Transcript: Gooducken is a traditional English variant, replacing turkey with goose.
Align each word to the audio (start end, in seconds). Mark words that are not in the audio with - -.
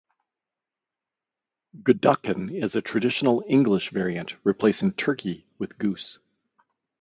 Gooducken 1.77 2.51
is 2.51 2.75
a 2.75 2.81
traditional 2.81 3.43
English 3.47 3.91
variant, 3.91 4.33
replacing 4.43 4.93
turkey 4.93 5.45
with 5.59 5.77
goose. 5.77 6.17